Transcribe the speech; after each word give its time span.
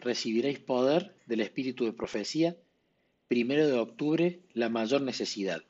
recibiréis 0.00 0.58
poder 0.58 1.14
del 1.26 1.40
Espíritu 1.40 1.84
de 1.84 1.92
profecía. 1.92 2.56
Primero 3.28 3.66
de 3.66 3.78
octubre, 3.78 4.40
la 4.54 4.68
mayor 4.68 5.02
necesidad. 5.02 5.62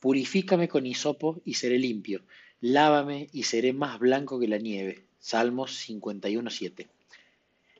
Purifícame 0.00 0.68
con 0.68 0.86
hisopo 0.86 1.40
y 1.44 1.54
seré 1.54 1.78
limpio. 1.78 2.22
Lávame 2.60 3.28
y 3.32 3.44
seré 3.44 3.72
más 3.72 3.98
blanco 3.98 4.38
que 4.38 4.48
la 4.48 4.58
nieve. 4.58 5.04
Salmos 5.18 5.88
51.7. 5.88 6.86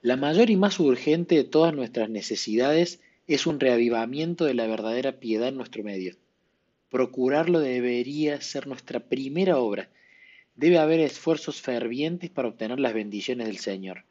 La 0.02 0.16
mayor 0.16 0.50
y 0.50 0.56
más 0.56 0.78
urgente 0.78 1.34
de 1.34 1.44
todas 1.44 1.74
nuestras 1.74 2.08
necesidades 2.10 3.00
es 3.26 3.46
un 3.46 3.60
reavivamiento 3.60 4.44
de 4.44 4.54
la 4.54 4.66
verdadera 4.66 5.18
piedad 5.20 5.48
en 5.48 5.56
nuestro 5.56 5.82
medio. 5.82 6.16
Procurarlo 6.90 7.60
debería 7.60 8.40
ser 8.40 8.66
nuestra 8.66 9.00
primera 9.00 9.58
obra. 9.58 9.90
Debe 10.56 10.78
haber 10.78 11.00
esfuerzos 11.00 11.60
fervientes 11.60 12.30
para 12.30 12.48
obtener 12.48 12.80
las 12.80 12.94
bendiciones 12.94 13.46
del 13.46 13.58
Señor. 13.58 14.04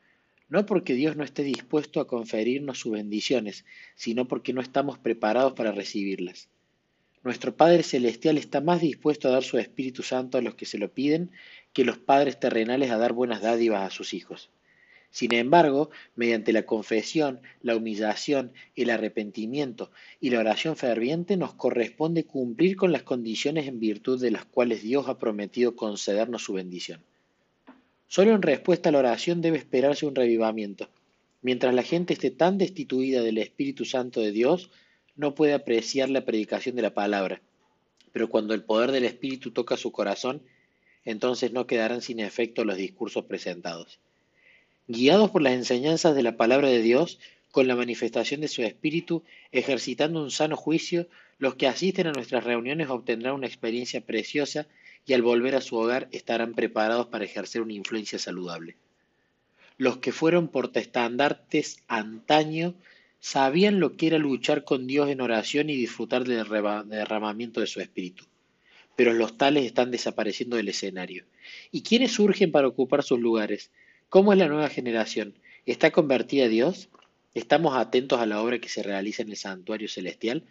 No 0.49 0.65
porque 0.65 0.93
Dios 0.93 1.17
no 1.17 1.23
esté 1.23 1.43
dispuesto 1.43 1.99
a 1.99 2.07
conferirnos 2.07 2.79
sus 2.79 2.93
bendiciones, 2.93 3.65
sino 3.95 4.27
porque 4.27 4.53
no 4.53 4.61
estamos 4.61 4.97
preparados 4.97 5.53
para 5.53 5.73
recibirlas. 5.73 6.49
Nuestro 7.23 7.55
Padre 7.55 7.83
Celestial 7.83 8.37
está 8.37 8.61
más 8.61 8.79
dispuesto 8.79 9.27
a 9.27 9.31
dar 9.31 9.43
su 9.43 9.57
Espíritu 9.57 10.03
Santo 10.03 10.37
a 10.37 10.41
los 10.41 10.55
que 10.55 10.65
se 10.65 10.77
lo 10.77 10.93
piden 10.93 11.31
que 11.73 11.83
los 11.83 11.97
padres 11.97 12.39
terrenales 12.39 12.89
a 12.91 12.97
dar 12.97 13.11
buenas 13.11 13.41
dádivas 13.41 13.85
a 13.85 13.93
sus 13.93 14.13
hijos. 14.13 14.49
Sin 15.09 15.33
embargo, 15.33 15.89
mediante 16.15 16.53
la 16.53 16.65
confesión, 16.65 17.41
la 17.61 17.75
humillación, 17.75 18.53
el 18.75 18.89
arrepentimiento 18.89 19.91
y 20.21 20.29
la 20.29 20.39
oración 20.39 20.77
ferviente 20.77 21.37
nos 21.37 21.53
corresponde 21.55 22.25
cumplir 22.25 22.77
con 22.77 22.91
las 22.91 23.03
condiciones 23.03 23.67
en 23.67 23.79
virtud 23.79 24.21
de 24.21 24.31
las 24.31 24.45
cuales 24.45 24.81
Dios 24.81 25.09
ha 25.09 25.17
prometido 25.17 25.75
concedernos 25.75 26.43
su 26.43 26.53
bendición. 26.53 27.03
Solo 28.07 28.33
en 28.33 28.41
respuesta 28.41 28.89
a 28.89 28.91
la 28.91 28.99
oración 28.99 29.41
debe 29.41 29.57
esperarse 29.57 30.05
un 30.05 30.15
revivamiento. 30.15 30.89
Mientras 31.41 31.73
la 31.73 31.83
gente 31.83 32.13
esté 32.13 32.31
tan 32.31 32.57
destituida 32.57 33.21
del 33.21 33.37
Espíritu 33.37 33.85
Santo 33.85 34.21
de 34.21 34.31
Dios, 34.31 34.71
no 35.15 35.35
puede 35.35 35.53
apreciar 35.53 36.09
la 36.09 36.23
predicación 36.23 36.75
de 36.75 36.81
la 36.81 36.93
palabra. 36.93 37.41
Pero 38.13 38.29
cuando 38.29 38.53
el 38.53 38.63
poder 38.63 38.91
del 38.91 39.05
Espíritu 39.05 39.51
toca 39.51 39.75
su 39.75 39.91
corazón, 39.91 40.41
entonces 41.03 41.51
no 41.51 41.67
quedarán 41.67 42.01
sin 42.01 42.19
efecto 42.19 42.63
los 42.63 42.77
discursos 42.77 43.25
presentados. 43.25 43.99
Guiados 44.87 45.31
por 45.31 45.41
las 45.41 45.53
enseñanzas 45.53 46.15
de 46.15 46.23
la 46.23 46.37
palabra 46.37 46.69
de 46.69 46.81
Dios, 46.81 47.19
con 47.51 47.67
la 47.67 47.75
manifestación 47.75 48.39
de 48.39 48.47
su 48.47 48.63
Espíritu, 48.63 49.23
ejercitando 49.51 50.21
un 50.21 50.31
sano 50.31 50.55
juicio, 50.55 51.07
los 51.39 51.55
que 51.55 51.67
asisten 51.67 52.07
a 52.07 52.13
nuestras 52.13 52.43
reuniones 52.43 52.89
obtendrán 52.89 53.35
una 53.35 53.47
experiencia 53.47 54.01
preciosa 54.01 54.67
y 55.07 55.13
al 55.13 55.21
volver 55.23 55.55
a 55.55 55.61
su 55.61 55.77
hogar 55.77 56.09
estarán 56.11 56.53
preparados 56.53 57.07
para 57.07 57.23
ejercer 57.23 57.61
una 57.61 57.73
influencia 57.73 58.19
saludable. 58.19 58.75
Los 59.77 59.97
que 59.97 60.11
fueron 60.11 60.49
portestandartes 60.49 61.77
antaño 61.87 62.75
sabían 63.19 63.79
lo 63.79 63.95
que 63.95 64.07
era 64.07 64.17
luchar 64.17 64.65
con 64.65 64.85
Dios 64.85 65.09
en 65.09 65.21
oración 65.21 65.69
y 65.69 65.77
disfrutar 65.77 66.25
del 66.25 66.45
derramamiento 66.89 67.61
de 67.61 67.67
su 67.67 67.79
Espíritu. 67.79 68.25
Pero 68.97 69.13
los 69.13 69.37
tales 69.37 69.65
están 69.65 69.91
desapareciendo 69.91 70.57
del 70.57 70.69
escenario. 70.69 71.25
¿Y 71.71 71.83
quiénes 71.83 72.11
surgen 72.11 72.51
para 72.51 72.67
ocupar 72.67 73.01
sus 73.01 73.19
lugares? 73.19 73.71
¿Cómo 74.09 74.33
es 74.33 74.39
la 74.39 74.47
nueva 74.47 74.69
generación? 74.69 75.35
¿Está 75.65 75.91
convertida 75.91 76.45
a 76.45 76.49
Dios? 76.49 76.89
¿Estamos 77.33 77.77
atentos 77.77 78.19
a 78.19 78.25
la 78.25 78.41
obra 78.41 78.59
que 78.59 78.69
se 78.69 78.83
realiza 78.83 79.21
en 79.21 79.29
el 79.29 79.37
santuario 79.37 79.87
celestial? 79.87 80.43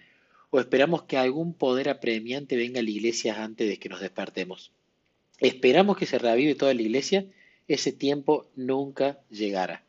¿O 0.50 0.60
esperamos 0.60 1.02
que 1.04 1.16
algún 1.16 1.54
poder 1.54 1.88
apremiante 1.88 2.56
venga 2.56 2.80
a 2.80 2.82
la 2.82 2.90
iglesia 2.90 3.42
antes 3.42 3.68
de 3.68 3.78
que 3.78 3.88
nos 3.88 4.00
despertemos? 4.00 4.72
¿Esperamos 5.38 5.96
que 5.96 6.06
se 6.06 6.18
reavive 6.18 6.54
toda 6.54 6.74
la 6.74 6.82
iglesia? 6.82 7.26
Ese 7.68 7.92
tiempo 7.92 8.48
nunca 8.54 9.20
llegará. 9.30 9.84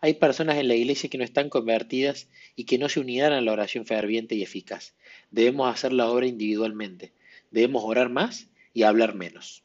Hay 0.00 0.14
personas 0.14 0.58
en 0.58 0.68
la 0.68 0.74
iglesia 0.74 1.08
que 1.08 1.16
no 1.16 1.24
están 1.24 1.48
convertidas 1.48 2.28
y 2.56 2.64
que 2.64 2.76
no 2.76 2.88
se 2.88 3.00
unirán 3.00 3.32
a 3.32 3.40
la 3.40 3.52
oración 3.52 3.86
ferviente 3.86 4.34
y 4.34 4.42
eficaz. 4.42 4.94
Debemos 5.30 5.72
hacer 5.72 5.92
la 5.92 6.10
obra 6.10 6.26
individualmente. 6.26 7.12
Debemos 7.50 7.84
orar 7.84 8.10
más 8.10 8.48
y 8.74 8.82
hablar 8.82 9.14
menos 9.14 9.64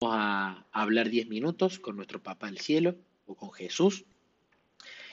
a 0.00 0.64
hablar 0.72 1.08
10 1.08 1.28
minutos 1.28 1.78
con 1.78 1.96
nuestro 1.96 2.22
Papá 2.22 2.46
del 2.46 2.58
Cielo 2.58 2.96
o 3.26 3.34
con 3.34 3.52
Jesús. 3.52 4.04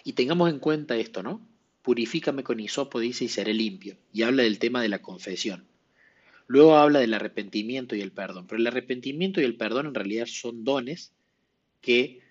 Y 0.04 0.14
tengamos 0.14 0.50
en 0.50 0.60
cuenta 0.60 0.96
esto, 0.98 1.24
¿no? 1.24 1.42
Purifícame 1.81 2.44
con 2.44 2.59
hisopo, 2.59 3.00
dice, 3.00 3.25
y 3.25 3.30
seré 3.30 3.53
limpio. 3.53 3.97
Y 4.14 4.24
habla 4.24 4.44
del 4.44 4.59
tema 4.59 4.81
de 4.81 4.90
la 4.90 5.02
confesión. 5.02 5.66
Luego 6.47 6.75
habla 6.75 7.00
del 7.00 7.14
arrepentimiento 7.14 7.96
y 7.96 8.02
el 8.02 8.12
perdón. 8.12 8.46
Pero 8.47 8.59
el 8.59 8.68
arrepentimiento 8.68 9.42
y 9.42 9.46
el 9.46 9.56
perdón 9.56 9.88
en 9.88 9.96
realidad 9.96 10.25
son 10.25 10.64
dones 10.64 11.14
que 11.81 12.22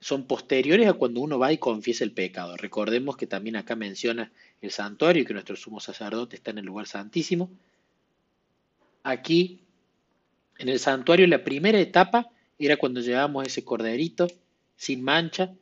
son 0.00 0.26
posteriores 0.26 0.88
a 0.88 0.92
cuando 0.92 1.20
uno 1.20 1.38
va 1.38 1.52
y 1.52 1.58
confiesa 1.58 2.04
el 2.04 2.12
pecado. 2.12 2.56
Recordemos 2.56 3.16
que 3.16 3.26
también 3.26 3.56
acá 3.56 3.74
menciona 3.74 4.32
el 4.60 4.70
santuario 4.70 5.22
y 5.22 5.24
que 5.26 5.32
nuestro 5.32 5.56
sumo 5.56 5.80
sacerdote 5.80 6.36
está 6.36 6.50
en 6.50 6.58
el 6.58 6.66
lugar 6.66 6.86
santísimo. 6.86 7.50
Aquí 9.02 9.60
en 10.58 10.68
el 10.68 10.78
santuario 10.78 11.26
la 11.26 11.44
primera 11.44 11.80
etapa 11.80 12.28
era 12.58 12.76
cuando 12.76 13.00
llevábamos 13.00 13.46
ese 13.46 13.64
corderito 13.64 14.28
sin 14.76 15.02
mancha, 15.02 15.54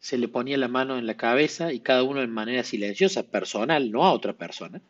se 0.00 0.16
le 0.16 0.28
ponía 0.28 0.56
la 0.56 0.68
mano 0.68 0.98
en 0.98 1.06
la 1.06 1.16
cabeza 1.16 1.72
y 1.72 1.80
cada 1.80 2.02
uno 2.02 2.22
en 2.22 2.32
manera 2.32 2.64
silenciosa, 2.64 3.30
personal, 3.30 3.92
no 3.92 4.04
a 4.04 4.12
otra 4.12 4.32
persona, 4.32 4.82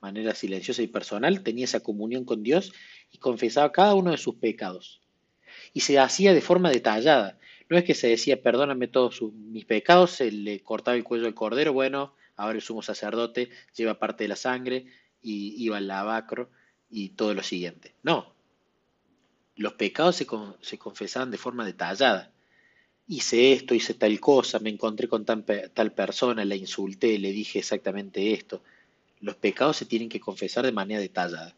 manera 0.00 0.34
silenciosa 0.34 0.82
y 0.82 0.86
personal, 0.86 1.42
tenía 1.42 1.66
esa 1.66 1.80
comunión 1.80 2.24
con 2.24 2.42
Dios 2.42 2.72
y 3.12 3.18
confesaba 3.18 3.70
cada 3.70 3.94
uno 3.94 4.10
de 4.10 4.16
sus 4.16 4.36
pecados. 4.36 5.02
Y 5.74 5.80
se 5.80 5.98
hacía 5.98 6.32
de 6.32 6.40
forma 6.40 6.70
detallada. 6.70 7.38
No 7.68 7.76
es 7.76 7.84
que 7.84 7.94
se 7.94 8.08
decía, 8.08 8.42
perdóname 8.42 8.88
todos 8.88 9.22
mis 9.22 9.66
pecados, 9.66 10.12
se 10.12 10.32
le 10.32 10.60
cortaba 10.60 10.96
el 10.96 11.04
cuello 11.04 11.26
al 11.26 11.34
cordero, 11.34 11.74
bueno, 11.74 12.14
ahora 12.34 12.56
el 12.56 12.62
sumo 12.62 12.82
sacerdote 12.82 13.50
lleva 13.76 13.98
parte 13.98 14.24
de 14.24 14.28
la 14.28 14.36
sangre 14.36 14.86
y 15.22 15.62
iba 15.62 15.76
al 15.76 15.86
lavacro 15.86 16.50
y 16.88 17.10
todo 17.10 17.34
lo 17.34 17.42
siguiente. 17.42 17.94
No, 18.02 18.34
los 19.54 19.74
pecados 19.74 20.16
se, 20.16 20.26
se 20.62 20.78
confesaban 20.78 21.30
de 21.30 21.36
forma 21.36 21.66
detallada. 21.66 22.32
Hice 23.12 23.52
esto, 23.54 23.74
hice 23.74 23.94
tal 23.94 24.20
cosa, 24.20 24.60
me 24.60 24.70
encontré 24.70 25.08
con 25.08 25.24
tal, 25.24 25.44
tal 25.74 25.92
persona, 25.92 26.44
la 26.44 26.54
insulté, 26.54 27.18
le 27.18 27.32
dije 27.32 27.58
exactamente 27.58 28.32
esto. 28.32 28.62
Los 29.20 29.34
pecados 29.34 29.78
se 29.78 29.84
tienen 29.84 30.08
que 30.08 30.20
confesar 30.20 30.64
de 30.64 30.70
manera 30.70 31.00
detallada. 31.00 31.56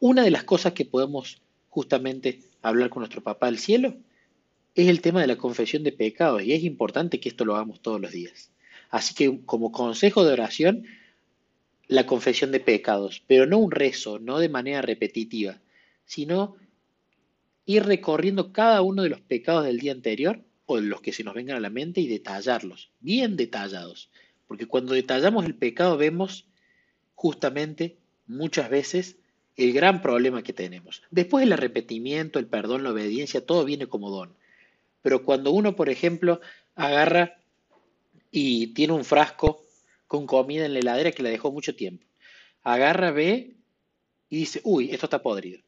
Una 0.00 0.22
de 0.22 0.30
las 0.30 0.44
cosas 0.44 0.72
que 0.72 0.86
podemos 0.86 1.42
justamente 1.68 2.40
hablar 2.62 2.88
con 2.88 3.02
nuestro 3.02 3.22
papá 3.22 3.48
del 3.48 3.58
cielo 3.58 3.98
es 4.74 4.88
el 4.88 5.02
tema 5.02 5.20
de 5.20 5.26
la 5.26 5.36
confesión 5.36 5.82
de 5.82 5.92
pecados 5.92 6.42
y 6.42 6.54
es 6.54 6.64
importante 6.64 7.20
que 7.20 7.28
esto 7.28 7.44
lo 7.44 7.54
hagamos 7.54 7.82
todos 7.82 8.00
los 8.00 8.10
días. 8.10 8.50
Así 8.88 9.12
que 9.12 9.44
como 9.44 9.70
consejo 9.70 10.24
de 10.24 10.32
oración, 10.32 10.86
la 11.86 12.06
confesión 12.06 12.50
de 12.50 12.60
pecados, 12.60 13.22
pero 13.26 13.44
no 13.44 13.58
un 13.58 13.72
rezo, 13.72 14.18
no 14.20 14.38
de 14.38 14.48
manera 14.48 14.80
repetitiva, 14.80 15.60
sino 16.06 16.56
ir 17.66 17.84
recorriendo 17.84 18.54
cada 18.54 18.80
uno 18.80 19.02
de 19.02 19.10
los 19.10 19.20
pecados 19.20 19.66
del 19.66 19.80
día 19.80 19.92
anterior 19.92 20.47
o 20.70 20.78
los 20.78 21.00
que 21.00 21.14
se 21.14 21.24
nos 21.24 21.34
vengan 21.34 21.56
a 21.56 21.60
la 21.60 21.70
mente 21.70 22.02
y 22.02 22.06
detallarlos, 22.06 22.90
bien 23.00 23.38
detallados. 23.38 24.10
Porque 24.46 24.66
cuando 24.66 24.92
detallamos 24.92 25.46
el 25.46 25.54
pecado 25.54 25.96
vemos 25.96 26.46
justamente 27.14 27.96
muchas 28.26 28.68
veces 28.68 29.16
el 29.56 29.72
gran 29.72 30.02
problema 30.02 30.42
que 30.42 30.52
tenemos. 30.52 31.02
Después 31.10 31.42
el 31.42 31.54
arrepentimiento, 31.54 32.38
el 32.38 32.46
perdón, 32.46 32.84
la 32.84 32.90
obediencia, 32.90 33.46
todo 33.46 33.64
viene 33.64 33.86
como 33.86 34.10
don. 34.10 34.36
Pero 35.00 35.24
cuando 35.24 35.52
uno, 35.52 35.74
por 35.74 35.88
ejemplo, 35.88 36.42
agarra 36.74 37.40
y 38.30 38.68
tiene 38.74 38.92
un 38.92 39.06
frasco 39.06 39.64
con 40.06 40.26
comida 40.26 40.66
en 40.66 40.74
la 40.74 40.80
heladera 40.80 41.12
que 41.12 41.22
la 41.22 41.30
dejó 41.30 41.50
mucho 41.50 41.74
tiempo, 41.74 42.04
agarra, 42.62 43.10
ve 43.10 43.54
y 44.28 44.36
dice, 44.36 44.60
uy, 44.64 44.90
esto 44.90 45.06
está 45.06 45.22
podrido. 45.22 45.60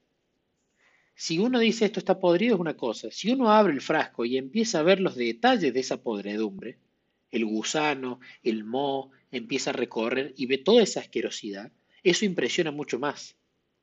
Si 1.21 1.39
uno 1.39 1.59
dice 1.59 1.85
esto 1.85 1.99
está 1.99 2.19
podrido 2.19 2.55
es 2.55 2.61
una 2.63 2.79
cosa, 2.79 3.11
si 3.11 3.31
uno 3.31 3.51
abre 3.51 3.75
el 3.75 3.83
frasco 3.83 4.25
y 4.25 4.39
empieza 4.39 4.79
a 4.79 4.83
ver 4.83 5.01
los 5.01 5.17
detalles 5.17 5.75
de 5.75 5.79
esa 5.79 6.03
podredumbre, 6.03 6.79
el 7.31 7.45
gusano, 7.45 8.21
el 8.43 8.65
moho, 8.65 9.11
empieza 9.31 9.69
a 9.69 9.75
recorrer 9.75 10.33
y 10.39 10.47
ve 10.47 10.57
toda 10.57 10.83
esa 10.83 11.01
asquerosidad, 11.01 11.73
eso 12.03 12.25
impresiona 12.25 12.71
mucho 12.71 12.99
más, 12.99 13.37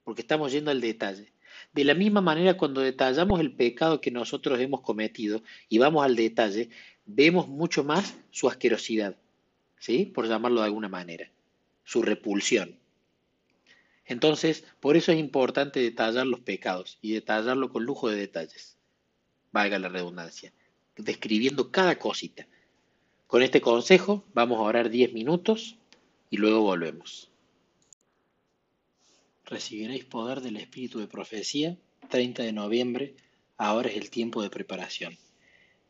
porque 0.04 0.22
estamos 0.22 0.52
yendo 0.52 0.72
al 0.72 0.82
detalle. 0.82 1.32
De 1.74 1.84
la 1.84 1.94
misma 1.94 2.22
manera, 2.22 2.58
cuando 2.58 2.82
detallamos 2.82 3.40
el 3.40 3.54
pecado 3.54 4.02
que 4.02 4.10
nosotros 4.10 4.60
hemos 4.60 4.82
cometido 4.82 5.44
y 5.70 5.78
vamos 5.78 6.04
al 6.04 6.16
detalle, 6.16 6.70
vemos 7.06 7.48
mucho 7.48 7.84
más 7.84 8.18
su 8.32 8.50
asquerosidad, 8.50 9.16
¿sí? 9.78 10.06
Por 10.06 10.28
llamarlo 10.28 10.62
de 10.62 10.66
alguna 10.66 10.90
manera, 10.90 11.30
su 11.84 12.02
repulsión. 12.02 12.80
Entonces, 14.08 14.64
por 14.80 14.96
eso 14.96 15.12
es 15.12 15.20
importante 15.20 15.82
detallar 15.82 16.26
los 16.26 16.40
pecados 16.40 16.98
y 17.02 17.12
detallarlo 17.12 17.70
con 17.70 17.84
lujo 17.84 18.10
de 18.10 18.16
detalles, 18.16 18.78
valga 19.52 19.78
la 19.80 19.90
redundancia, 19.90 20.54
describiendo 20.96 21.72
cada 21.72 22.00
cosita. 22.00 22.48
Con 23.28 23.44
este 23.44 23.60
consejo 23.60 24.24
vamos 24.34 24.60
a 24.60 24.62
orar 24.62 24.90
10 24.90 25.12
minutos 25.12 25.76
y 26.30 26.38
luego 26.38 26.62
volvemos. 26.62 27.30
Recibiréis 29.46 30.06
poder 30.06 30.40
del 30.40 30.56
Espíritu 30.56 31.00
de 31.00 31.08
Profecía, 31.08 31.78
30 32.10 32.44
de 32.44 32.54
noviembre, 32.54 33.16
ahora 33.58 33.90
es 33.90 33.98
el 33.98 34.10
tiempo 34.10 34.42
de 34.42 34.50
preparación. 34.50 35.18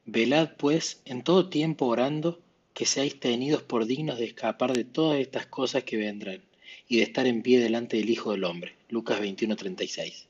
Velad 0.06 0.56
pues 0.58 1.02
en 1.06 1.24
todo 1.24 1.50
tiempo 1.50 1.86
orando 1.86 2.40
que 2.74 2.88
seáis 2.88 3.20
tenidos 3.20 3.62
por 3.62 3.86
dignos 3.86 4.18
de 4.18 4.26
escapar 4.26 4.74
de 4.74 4.86
todas 4.86 5.20
estas 5.20 5.46
cosas 5.46 5.84
que 5.84 5.98
vendrán 5.98 6.47
y 6.88 6.98
de 6.98 7.04
estar 7.04 7.28
en 7.28 7.42
pie 7.42 7.60
delante 7.60 7.98
del 7.98 8.10
Hijo 8.10 8.32
del 8.32 8.44
Hombre. 8.44 8.76
Lucas 8.90 9.20
21:36. 9.20 10.28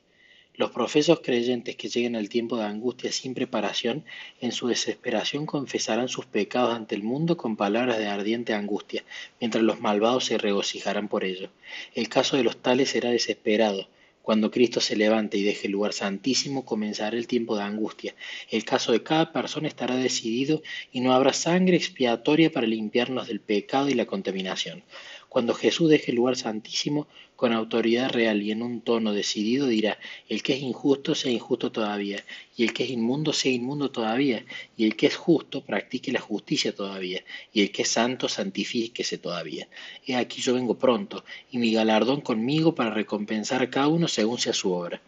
Los 0.54 0.72
profesos 0.72 1.20
creyentes 1.20 1.76
que 1.76 1.88
lleguen 1.88 2.16
al 2.16 2.28
tiempo 2.28 2.56
de 2.56 2.64
angustia 2.64 3.12
sin 3.12 3.32
preparación, 3.32 4.04
en 4.40 4.50
su 4.50 4.66
desesperación 4.66 5.46
confesarán 5.46 6.08
sus 6.08 6.26
pecados 6.26 6.74
ante 6.74 6.96
el 6.96 7.04
mundo 7.04 7.36
con 7.36 7.56
palabras 7.56 7.98
de 7.98 8.08
ardiente 8.08 8.54
angustia, 8.54 9.04
mientras 9.40 9.62
los 9.62 9.80
malvados 9.80 10.24
se 10.24 10.36
regocijarán 10.36 11.06
por 11.06 11.22
ello. 11.22 11.50
El 11.94 12.08
caso 12.08 12.36
de 12.36 12.42
los 12.42 12.56
tales 12.56 12.90
será 12.90 13.10
desesperado, 13.10 13.86
cuando 14.28 14.50
Cristo 14.50 14.82
se 14.82 14.94
levante 14.94 15.38
y 15.38 15.42
deje 15.42 15.68
el 15.68 15.72
lugar 15.72 15.94
santísimo, 15.94 16.66
comenzará 16.66 17.16
el 17.16 17.26
tiempo 17.26 17.56
de 17.56 17.62
angustia. 17.62 18.14
El 18.50 18.62
caso 18.62 18.92
de 18.92 19.02
cada 19.02 19.32
persona 19.32 19.68
estará 19.68 19.96
decidido 19.96 20.60
y 20.92 21.00
no 21.00 21.14
habrá 21.14 21.32
sangre 21.32 21.78
expiatoria 21.78 22.52
para 22.52 22.66
limpiarnos 22.66 23.28
del 23.28 23.40
pecado 23.40 23.88
y 23.88 23.94
la 23.94 24.04
contaminación. 24.04 24.82
Cuando 25.28 25.52
Jesús 25.52 25.90
deje 25.90 26.10
el 26.10 26.16
lugar 26.16 26.36
santísimo, 26.36 27.06
con 27.36 27.52
autoridad 27.52 28.10
real 28.10 28.42
y 28.42 28.50
en 28.50 28.62
un 28.62 28.80
tono 28.80 29.12
decidido 29.12 29.66
dirá, 29.66 29.98
el 30.28 30.42
que 30.42 30.54
es 30.54 30.62
injusto 30.62 31.14
sea 31.14 31.30
injusto 31.30 31.70
todavía, 31.70 32.24
y 32.56 32.64
el 32.64 32.72
que 32.72 32.84
es 32.84 32.90
inmundo 32.90 33.32
sea 33.32 33.52
inmundo 33.52 33.90
todavía, 33.90 34.44
y 34.76 34.84
el 34.86 34.96
que 34.96 35.06
es 35.06 35.16
justo 35.16 35.62
practique 35.62 36.12
la 36.12 36.20
justicia 36.20 36.74
todavía, 36.74 37.22
y 37.52 37.60
el 37.62 37.70
que 37.70 37.82
es 37.82 37.88
santo 37.88 38.28
santifíquese 38.28 39.18
todavía. 39.18 39.68
He 40.06 40.16
aquí 40.16 40.40
yo 40.40 40.54
vengo 40.54 40.78
pronto, 40.78 41.24
y 41.50 41.58
mi 41.58 41.72
galardón 41.72 42.22
conmigo 42.22 42.74
para 42.74 42.90
recompensar 42.90 43.62
a 43.62 43.70
cada 43.70 43.88
uno 43.88 44.08
según 44.08 44.38
sea 44.38 44.54
su 44.54 44.72
obra. 44.72 45.00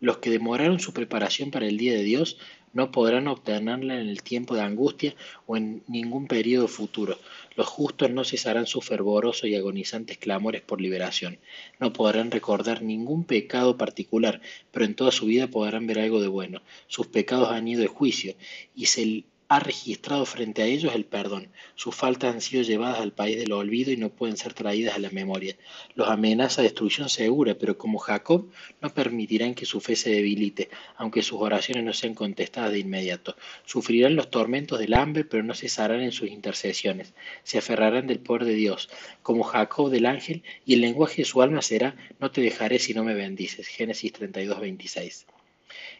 Los 0.00 0.18
que 0.18 0.30
demoraron 0.30 0.78
su 0.78 0.92
preparación 0.92 1.50
para 1.50 1.66
el 1.66 1.76
día 1.76 1.92
de 1.92 2.02
Dios 2.02 2.38
no 2.72 2.92
podrán 2.92 3.26
obtenerla 3.26 4.00
en 4.00 4.08
el 4.08 4.22
tiempo 4.22 4.54
de 4.54 4.60
angustia 4.60 5.14
o 5.46 5.56
en 5.56 5.82
ningún 5.88 6.26
periodo 6.26 6.68
futuro. 6.68 7.18
Los 7.56 7.66
justos 7.66 8.10
no 8.10 8.24
cesarán 8.24 8.66
sus 8.66 8.84
fervorosos 8.84 9.48
y 9.48 9.56
agonizantes 9.56 10.18
clamores 10.18 10.62
por 10.62 10.80
liberación. 10.80 11.38
No 11.80 11.92
podrán 11.92 12.30
recordar 12.30 12.82
ningún 12.82 13.24
pecado 13.24 13.76
particular, 13.76 14.40
pero 14.70 14.84
en 14.84 14.94
toda 14.94 15.10
su 15.10 15.26
vida 15.26 15.48
podrán 15.48 15.86
ver 15.86 15.98
algo 15.98 16.20
de 16.20 16.28
bueno. 16.28 16.62
Sus 16.86 17.08
pecados 17.08 17.50
han 17.50 17.66
ido 17.66 17.80
de 17.80 17.88
juicio 17.88 18.36
y 18.76 18.86
se 18.86 19.24
ha 19.50 19.60
registrado 19.60 20.26
frente 20.26 20.62
a 20.62 20.66
ellos 20.66 20.94
el 20.94 21.06
perdón. 21.06 21.48
Sus 21.74 21.94
faltas 21.94 22.34
han 22.34 22.40
sido 22.42 22.62
llevadas 22.62 23.00
al 23.00 23.12
país 23.12 23.38
del 23.38 23.52
olvido 23.52 23.90
y 23.90 23.96
no 23.96 24.10
pueden 24.10 24.36
ser 24.36 24.52
traídas 24.52 24.94
a 24.94 24.98
la 24.98 25.08
memoria. 25.08 25.56
Los 25.94 26.08
amenaza 26.08 26.60
destrucción 26.60 27.08
segura, 27.08 27.54
pero 27.54 27.78
como 27.78 27.98
Jacob 27.98 28.50
no 28.82 28.92
permitirán 28.92 29.54
que 29.54 29.64
su 29.64 29.80
fe 29.80 29.96
se 29.96 30.10
debilite, 30.10 30.68
aunque 30.96 31.22
sus 31.22 31.40
oraciones 31.40 31.82
no 31.82 31.94
sean 31.94 32.14
contestadas 32.14 32.72
de 32.72 32.80
inmediato. 32.80 33.36
Sufrirán 33.64 34.16
los 34.16 34.30
tormentos 34.30 34.78
del 34.78 34.92
hambre, 34.92 35.24
pero 35.24 35.42
no 35.42 35.54
cesarán 35.54 36.02
en 36.02 36.12
sus 36.12 36.28
intercesiones. 36.28 37.14
Se 37.42 37.56
aferrarán 37.56 38.06
del 38.06 38.20
poder 38.20 38.44
de 38.44 38.54
Dios, 38.54 38.90
como 39.22 39.44
Jacob 39.44 39.88
del 39.88 40.04
ángel, 40.04 40.42
y 40.66 40.74
el 40.74 40.82
lenguaje 40.82 41.22
de 41.22 41.24
su 41.24 41.40
alma 41.40 41.62
será, 41.62 41.96
no 42.20 42.30
te 42.30 42.42
dejaré 42.42 42.78
si 42.78 42.92
no 42.92 43.02
me 43.02 43.14
bendices. 43.14 43.66
Génesis 43.66 44.12
32, 44.12 44.60
26. 44.60 45.26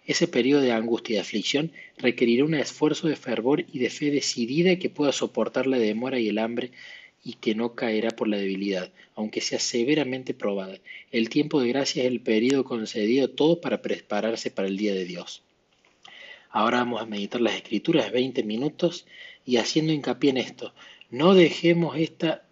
Ese 0.07 0.29
periodo 0.29 0.63
de 0.63 0.73
angustia 0.73 1.17
y 1.17 1.19
aflicción 1.19 1.73
requerirá 1.97 2.45
un 2.45 2.55
esfuerzo 2.55 3.09
de 3.09 3.17
fervor 3.17 3.65
y 3.73 3.79
de 3.79 3.91
fe 3.91 4.11
decidida 4.11 4.79
que 4.79 4.91
pueda 4.91 5.13
soportar 5.13 5.67
la 5.67 5.79
demora 5.79 6.19
y 6.19 6.29
el 6.29 6.39
hambre 6.39 6.71
y 7.25 7.35
que 7.35 7.55
no 7.55 7.75
caerá 7.75 8.11
por 8.11 8.29
la 8.29 8.39
debilidad, 8.39 8.91
aunque 9.15 9.41
sea 9.41 9.59
severamente 9.59 10.35
probada. 10.35 10.79
El 11.11 11.29
tiempo 11.29 11.61
de 11.61 11.69
gracia 11.69 12.03
es 12.03 12.09
el 12.09 12.21
periodo 12.21 12.65
concedido 12.65 13.29
todo 13.29 13.61
para 13.61 13.83
prepararse 13.83 14.51
para 14.51 14.69
el 14.69 14.77
día 14.77 14.95
de 14.95 15.05
Dios. 15.05 15.43
Ahora 16.51 16.79
vamos 16.79 17.03
a 17.03 17.07
meditar 17.07 17.41
las 17.41 17.55
escrituras 17.55 18.11
20 18.11 18.43
minutos 18.45 19.07
y 19.45 19.57
haciendo 19.57 19.93
hincapié 19.93 20.31
en 20.31 20.37
esto, 20.39 20.73
no 21.11 21.35
dejemos 21.35 21.97
esta 21.99 22.45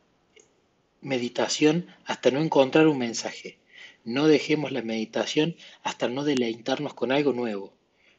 meditación 1.01 1.87
hasta 2.05 2.31
no 2.31 2.41
encontrar 2.41 2.87
un 2.87 2.99
mensaje. 2.99 3.59
No 4.07 4.29
dejemos 4.29 4.71
la 4.71 4.83
meditación 4.83 5.57
hasta 5.83 6.09
no 6.09 6.23
deleitarnos 6.23 6.95
con 6.95 7.11
algo 7.11 7.33
nuevo. 7.33 7.75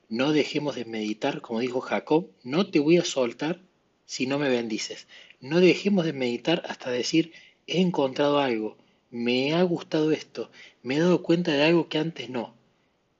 No 0.09 0.33
dejemos 0.33 0.75
de 0.75 0.83
meditar, 0.83 1.39
como 1.39 1.61
dijo 1.61 1.79
Jacob, 1.79 2.29
no 2.43 2.69
te 2.69 2.79
voy 2.79 2.97
a 2.97 3.05
soltar 3.05 3.61
si 4.05 4.27
no 4.27 4.37
me 4.37 4.49
bendices. 4.49 5.07
No 5.39 5.61
dejemos 5.61 6.03
de 6.03 6.11
meditar 6.11 6.61
hasta 6.67 6.91
decir, 6.91 7.31
he 7.67 7.79
encontrado 7.79 8.39
algo, 8.39 8.75
me 9.11 9.53
ha 9.53 9.63
gustado 9.63 10.11
esto, 10.11 10.51
me 10.83 10.97
he 10.97 10.99
dado 10.99 11.23
cuenta 11.23 11.53
de 11.53 11.63
algo 11.63 11.87
que 11.87 11.99
antes 11.99 12.29
no. 12.29 12.53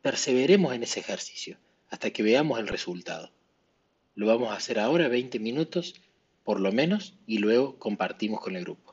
Perseveremos 0.02 0.76
en 0.76 0.84
ese 0.84 1.00
ejercicio 1.00 1.58
hasta 1.90 2.10
que 2.10 2.22
veamos 2.22 2.60
el 2.60 2.68
resultado. 2.68 3.32
Lo 4.14 4.28
vamos 4.28 4.50
a 4.50 4.58
hacer 4.58 4.78
ahora 4.78 5.08
20 5.08 5.40
minutos, 5.40 5.96
por 6.44 6.60
lo 6.60 6.74
menos, 6.74 7.14
y 7.28 7.38
luego 7.38 7.80
compartimos 7.80 8.42
con 8.42 8.58
el 8.58 8.66
grupo. 8.66 8.87